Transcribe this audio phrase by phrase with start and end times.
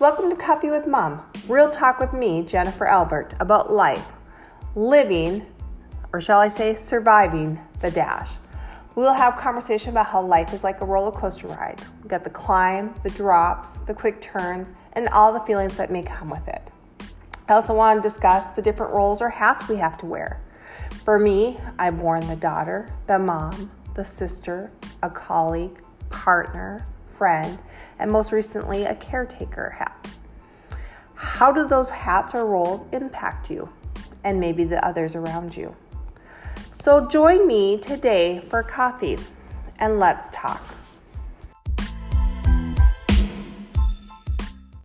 [0.00, 4.12] Welcome to Coffee with Mom, real talk with me, Jennifer Albert, about life,
[4.76, 5.44] living,
[6.12, 8.30] or shall I say, surviving the dash.
[8.94, 11.80] We'll have conversation about how life is like a roller coaster ride.
[12.00, 16.02] We got the climb, the drops, the quick turns, and all the feelings that may
[16.02, 16.70] come with it.
[17.48, 20.40] I also want to discuss the different roles or hats we have to wear.
[21.04, 24.70] For me, I've worn the daughter, the mom, the sister,
[25.02, 26.86] a colleague, partner,
[27.18, 27.58] friend,
[27.98, 30.08] and most recently, a caretaker hat.
[31.14, 33.68] How do those hats or roles impact you
[34.22, 35.74] and maybe the others around you?
[36.70, 39.18] So join me today for coffee
[39.80, 40.62] and let's talk.